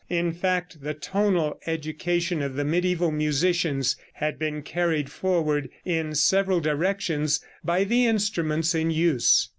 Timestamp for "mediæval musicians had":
2.63-4.39